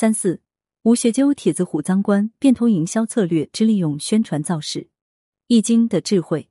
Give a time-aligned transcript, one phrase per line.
[0.00, 0.42] 三四，
[0.82, 4.90] 吴学究帖子虎赃官变通营销策略之利用宣传造势。
[5.48, 6.48] 易经的智慧，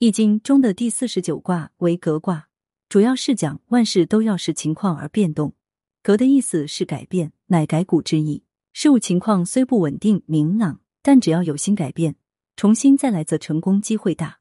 [0.00, 2.50] 易经中的第四十九卦为革卦，
[2.90, 5.54] 主要是讲万事都要视情况而变动。
[6.02, 8.44] 革的意思是改变，乃改古之意。
[8.74, 12.16] 事物情况虽不稳定明朗，但只要有心改变，
[12.54, 14.40] 重新再来，则成功机会大。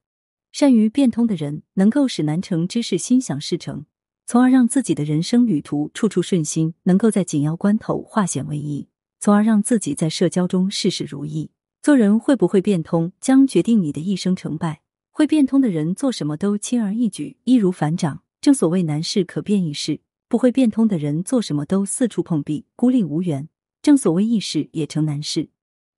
[0.52, 3.86] 善于变通的人，能够使难成之事心想事成，
[4.34, 8.88] 从而让自己的人生旅途处处顺心；能够在紧要关头化险为夷，
[9.20, 11.52] 从而让自己在社交中事事如意。
[11.84, 14.82] 做人会不会变通，将决定你的一生成败。
[15.12, 18.24] 会变通的人，做什么都轻而易举，易如反掌。
[18.42, 20.02] 正所谓难事可变易事。
[20.28, 23.48] 不会变通的人，做什么都四处碰壁，孤立无援。
[23.84, 25.50] 正所谓易事也成难事。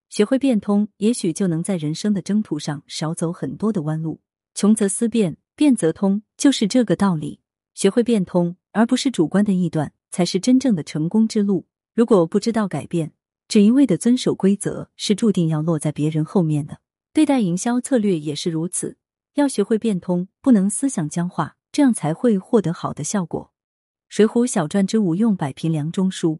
[0.09, 4.19] 学会变通，也许就能在人生的征途上少走很多的弯路。
[4.53, 7.39] 穷则思变，变则通，就是这个道理。
[7.75, 11.67] 学会变通，而不是主观的臆断，才是真正的成功之路。
[11.93, 13.11] 如果不知道改变，
[13.49, 16.79] 只一味的遵守规则，是注定要落在别人后面的。
[17.11, 18.97] 对待营销策略也是如此，
[19.33, 23.51] 要学会变通，不能思想僵化，这样才会获得好的效果。
[24.07, 26.35] 《水浒小传》之无用摆平梁中书，《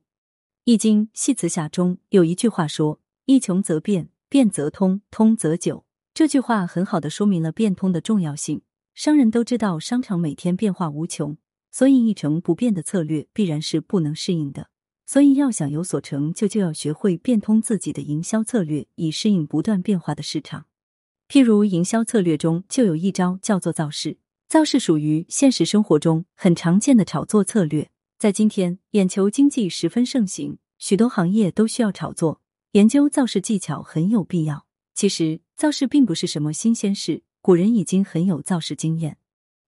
[0.64, 8.62] 易经系辞下》中有一句话说：“一穷则变，变则通，通则久。”这句话很好的说明了变通的重要性。
[8.96, 11.38] 商人都知道商场每天变化无穷，
[11.70, 14.70] 所以一成不变的策略必然是不能适应的。
[15.06, 20.68] 所以，要想有所成就，就要学会变通自己的营销策略，以适应不断变化的市场。
[21.28, 24.18] 譬如，营销策略中就有一招叫做造势。
[24.48, 27.90] 造势属于现实生活中很常见的炒作策略。
[28.18, 32.40] 在今天，眼球经济十分盛行，许多行业都需要炒作，
[32.72, 34.66] 研究造势技巧很有必要。
[34.94, 39.20] 其实，造势并不是什么新鲜事，古人已经很有造势经验。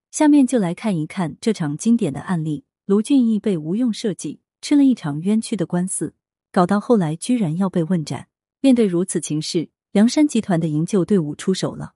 [0.10, 4.42] 下面就来看一看这场经典的案例：卢俊义被吴用设计。
[4.62, 6.16] 吃了一场冤屈的官司，
[6.52, 8.30] 搞到后来居然要被问斩。
[8.62, 11.94] 面对如此情势，梁山集团的营救队伍出手了。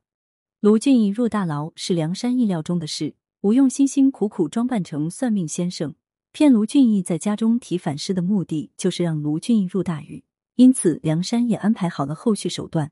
[0.60, 3.16] 卢俊义入大牢是梁山意料中的事。
[3.42, 5.96] 吴用辛辛苦苦装扮成算命先生，
[6.32, 10.24] 骗卢俊义在家中提反诗的目的，就是让卢俊义入大狱。
[10.58, 12.92] 因此，梁山也安排好了后续手段。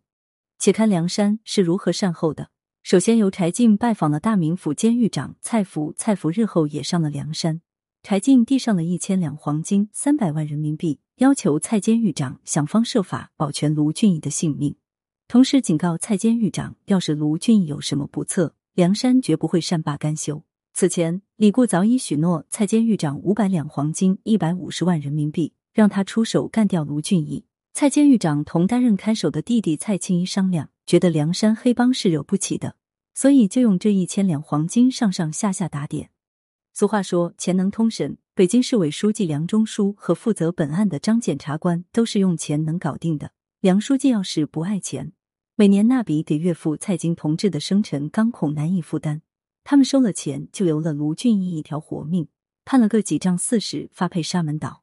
[0.58, 2.50] 且看梁山是如何善后的。
[2.82, 7.62] 首先，由柴进拜访了大名府监狱长蔡福，蔡福日后也上了梁山。
[8.02, 14.76] 柴进递上了一千两黄金、三百万人民币，要求蔡监狱长想方设法保全卢俊义的性命，
[15.28, 20.42] 同时警告蔡监狱长，要是卢俊义有什么不测，梁山绝不会善罢甘休。
[20.74, 27.44] 此前，李固早已许诺蔡监狱长五百两黄金、一百五十万人民币，让他出手干掉卢俊义。
[27.74, 32.76] 蔡监狱长同担任看守的弟弟蔡庆一商量，觉得梁山黑帮是惹不起的，
[33.14, 36.10] 所以就用这一千两黄金上上下下打点。
[36.74, 38.18] 俗话说，钱能通神。
[38.34, 43.34] 北京市委书记梁中书和负责本案的张检察官都是用钱能搞定的。
[43.60, 45.14] 梁书记要是不爱钱，
[45.54, 49.22] 每年那笔给岳父蔡京同志的生辰纲恐难以负担。
[49.64, 52.28] 他们收了钱，就留了卢俊义一条活命，
[52.66, 54.82] 判了个几丈四十，发配沙门岛。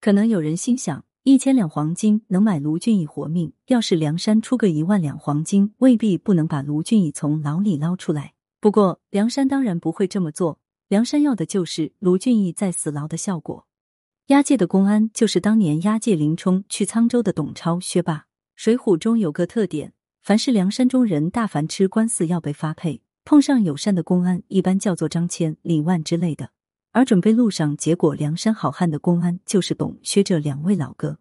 [0.00, 8.34] 可能有人心想，一千两黄金能买卢俊义活命，要是梁山出个一万两黄金，未必不能把卢俊义从牢里捞出来。
[8.58, 10.58] 不过，梁山当然不会这么做。
[10.88, 13.68] 梁山要的就是卢俊义在死牢的效果。
[14.26, 18.26] 押解的公安就是当年押解林冲去沧州的董超、薛霸。
[18.56, 26.50] 水浒中有个特点，凡是梁山中人大凡吃官司要被发配，碰上友善的公安，一般叫做张骞、李万之类的。
[26.92, 31.18] 而准备路上结果梁山好汉的公安，就是董、薛这两位老哥。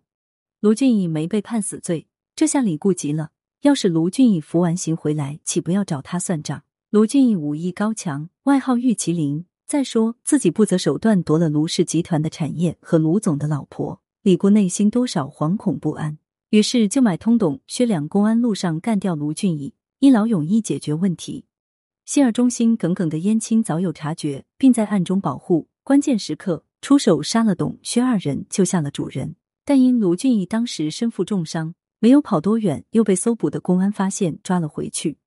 [0.59, 3.31] 卢俊义没被判死罪，这下李固急了。
[3.61, 6.63] 要是卢俊义服完刑回来，岂不要找他算账？
[6.89, 9.45] 卢俊义武艺高强，外号玉麒麟。
[9.65, 16.17] 再说自己不择手段夺了卢氏集团的产业和卢总的老婆，李固内心多少惶恐不安，
[16.49, 21.45] 于是就买通董、薛两公安路上干掉卢俊义，一劳永逸解决问题。
[22.13, 29.37] 心儿忠心耿耿的燕青早有察觉，并在暗中保护，关键时刻出手杀了董、薛二人，救下了主人。
[29.63, 35.19] 但因卢俊义当时身负重伤，没有跑多远，又被搜捕的公安发现，抓了回去。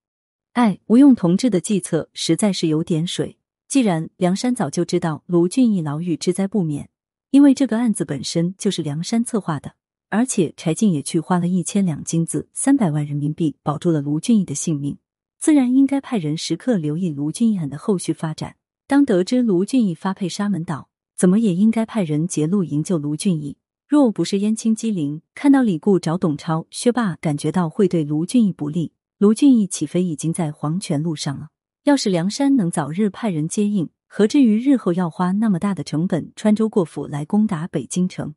[0.53, 3.39] 哎，吴用同志的计策实在是有点水。
[3.67, 6.91] 既然梁山早就知道卢俊义牢狱之灾不免，
[7.31, 9.77] 因为这个案子本身就是梁山策划的，
[10.11, 14.99] 而且柴进也去花了一千两金子、三百万人民币保住了卢俊义的性命，
[15.45, 18.57] 自然应该派人时刻留意卢俊义案的后续发展。
[18.87, 20.89] 当得知卢俊义发配沙门岛，
[21.19, 23.59] 怎么也应该派人截路营救卢俊义。
[23.87, 31.49] 若不是燕青机灵，看到李固找董超、薛霸，感觉到会对卢俊义不利，卢俊义起飞已经在黄泉路上了。
[31.83, 38.35] 要是梁山能早日派人接应，何至于日后要花那么大的成本穿州过府来攻打北京城？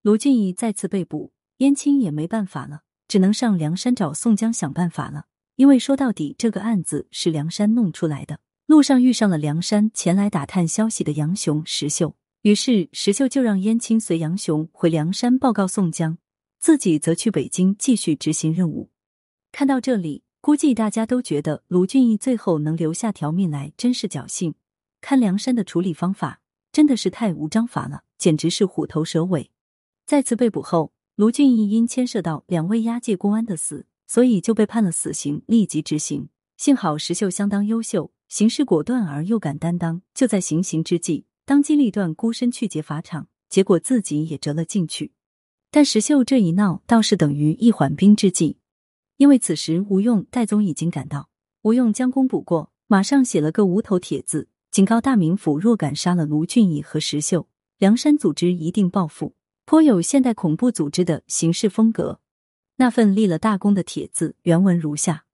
[0.00, 5.26] 卢俊义再次被捕，燕青也没办法了，只能上梁山找宋江想办法了。
[5.58, 8.38] 因为说到底，这个案子是梁山弄出来的。
[8.66, 16.16] 路上遇上了梁山前来打探消息的杨雄、石秀，于是石秀就让燕青随杨雄回梁山报告宋江，
[16.60, 18.90] 自己则去北京继续执行任务。
[19.50, 24.54] 看到这里，估计大家都觉得卢俊义最后能留下条命来，真是侥幸。
[25.00, 26.40] 看梁山的处理方法，
[26.70, 29.50] 真的是太无章法了，简直是虎头蛇尾。
[30.06, 33.86] 再次被捕后，卢俊义因牵涉到两位押解公安的死。
[34.08, 36.30] 所以就被判了死刑，立即执行。
[36.56, 40.02] 幸好石秀相当优秀，行事果断而又敢担当。
[40.12, 45.12] 就在行刑之际，当机立断孤身去劫法场，结果自己也折了进去。
[45.70, 48.56] 但石秀这一闹，倒是等于一缓兵之计，
[49.18, 51.28] 因为此时吴用、戴宗已经赶到。
[51.62, 57.46] 吴用将功补过，马上写了个无头帖子，警告大名府若敢杀了卢俊义和石秀，
[57.76, 59.34] 梁山组织一定报复，
[59.66, 62.20] 颇有现代恐怖组织的行事风格。
[62.80, 65.24] 那份立了大功的帖子原文如下：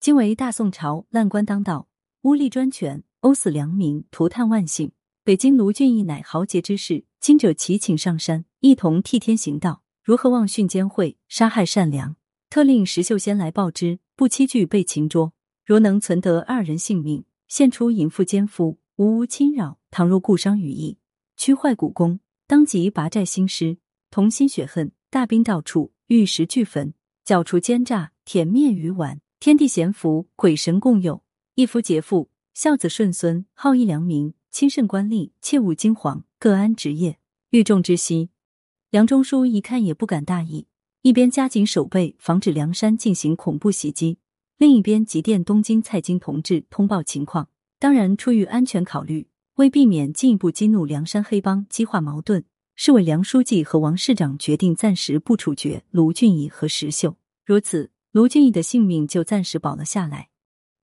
[0.00, 1.88] 今为大宋朝烂官当道，
[2.22, 4.92] 污吏专权，殴死良民，涂炭万姓。
[5.22, 9.82] 北京卢俊义乃豪杰之士，今者齐请上山，一同替天行道。
[10.02, 12.16] 如何妄训奸贿，杀害善良？
[12.48, 15.34] 特令石秀先来报之，不期惧被擒捉。
[15.66, 19.78] 若能存得二人性命，献出淫妇奸夫，无无侵扰。
[19.90, 20.96] 倘若故伤羽翼，
[21.36, 23.76] 屈坏古功，当即拔寨兴师，
[24.10, 25.92] 同心血恨，大兵到处。
[26.08, 26.94] 玉石俱焚，
[27.24, 31.24] 剿除奸诈，舔灭鱼丸，天地咸福，鬼神共佑，
[31.56, 37.18] 一夫劫富，孝子顺孙，好义良民，亲慎官吏，切勿惊惶，各安职业。
[37.50, 38.30] 欲众之息。
[38.90, 40.68] 梁中书一看也不敢大意，
[41.02, 44.18] 一边加紧守备，防止梁山进行恐怖袭击；
[44.58, 47.48] 另一边急电东京蔡京同志通报情况。
[47.80, 49.26] 当然，出于安全考虑，
[49.56, 52.44] 为避免进一步激怒梁山黑帮，激化矛盾。
[52.78, 60.28] 市委梁书记和王市长决定暂时不处决卢俊义和石秀，如此，卢俊义的性命就暂时保了下来。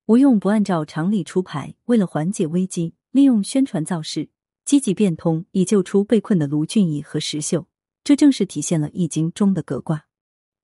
[0.06, 4.30] 吴用不按照常理出牌，为了缓解危机，利用宣传造势，
[4.64, 7.66] 积极变通，以救出被困的卢俊义和石秀。
[8.02, 10.06] 这正是体现了《易经》中的革卦。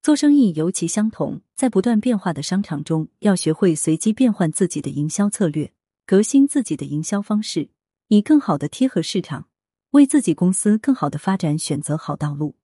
[0.01, 5.75] 做生意尤其相同，在不断变化的商场中，要学会随机变换自己的营销策略，
[6.07, 7.69] 革新自己的营销方式，
[8.09, 9.45] 以更好的贴合市场。
[9.93, 12.57] 为自己公司更好的发展选择好道路。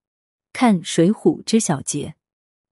[0.52, 2.16] 看《水浒》之小节，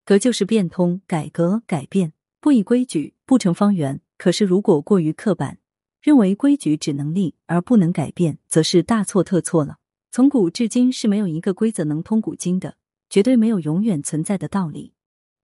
[0.04, 4.00] 革就是变通、改革、改变，不以规矩不成方圆。
[4.18, 5.58] 可是如果过于刻板，
[6.00, 9.78] 认为规矩只能立而不能改变，则是大错特错了。
[10.10, 12.76] 从古至今是没有一个规则能通古今的，
[13.08, 14.92] 绝对没有永远存在的道理。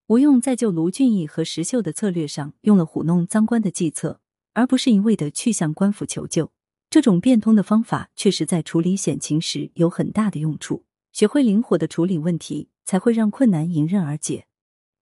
[0.09, 4.21] 吴用在救卢俊义和石秀的策略上，用了唬弄赃官的计策，
[4.53, 6.53] 而不是一味的去向官府求救。
[6.91, 10.85] 这种变通的方法，确实在处理险情时有很大的用处。
[11.13, 14.47] 学会灵活的处理问题，才会让困难迎刃而解。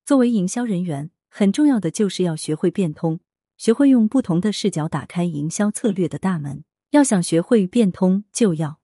[0.05, 3.21] 作为营销人员，很重要的就是要学会变通，
[3.57, 6.65] 学会用不同的视角打开营销策略的大门。
[6.91, 8.81] 要想学会变通，就要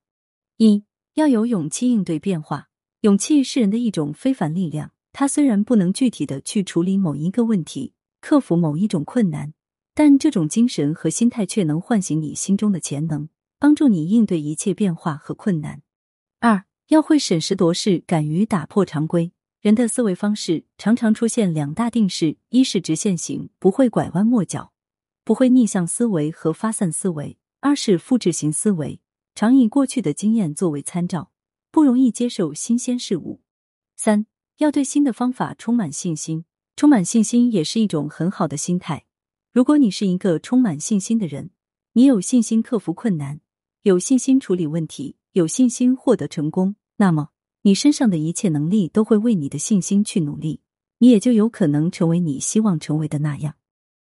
[0.58, 0.84] 一
[1.14, 2.69] 要有勇气应对变化。
[3.00, 9.54] 勇气是人的一种非凡力量，它虽然不能具体的去处理某一个问题，克服某一种困难。
[9.94, 13.28] 但这种精神和心态却能唤醒你心中的潜能，
[13.58, 15.82] 帮助你应对一切变化和困难。
[16.40, 19.32] 二要会审时度势，敢于打破常规。
[19.60, 24.72] 人的思维方式常常出现两大定式：一是直线型，不会拐弯抹角，
[25.25, 29.00] 不会逆向思维和发散思维；二是复制型思维，
[29.34, 31.30] 常以过去的经验作为参照，
[31.70, 33.40] 不容易接受新鲜事物。
[33.94, 36.44] 三要对新的方法充满信心，
[36.75, 39.04] 充满信心也是一种很好的心态。
[39.52, 41.50] 如果你是一个充满信心的人，
[41.92, 43.40] 你有信心克服困难，
[43.82, 47.28] 有信心处理问题，有信心获得成功，那么
[47.61, 50.62] 你身上的一切能力都会为你的信心去努力，
[51.00, 53.56] 你也就有可能成为你希望成为的那样。